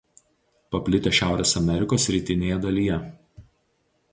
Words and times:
Paplitę 0.75 1.13
Šiaurės 1.17 1.53
Amerikos 1.61 2.09
rytinėje 2.15 2.59
dalyje. 2.65 2.99